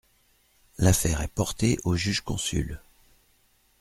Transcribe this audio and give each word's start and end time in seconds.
L'affaire 0.79 1.21
est 1.21 1.27
portée 1.27 1.77
aux 1.83 1.95
juges 1.95 2.21
consuls. 2.21 2.81